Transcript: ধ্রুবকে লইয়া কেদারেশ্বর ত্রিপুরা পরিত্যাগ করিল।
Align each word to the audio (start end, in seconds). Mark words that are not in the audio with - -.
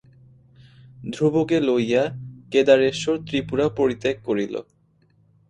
ধ্রুবকে 1.13 1.57
লইয়া 1.59 2.03
কেদারেশ্বর 2.51 3.15
ত্রিপুরা 3.27 3.65
পরিত্যাগ 3.77 4.15
করিল। 4.25 4.55